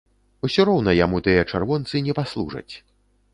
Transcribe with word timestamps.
Усё 0.47 0.61
роўна 0.69 0.95
яму 0.99 1.19
тыя 1.27 1.43
чырвонцы 1.51 2.03
не 2.09 2.17
паслужаць. 2.21 2.73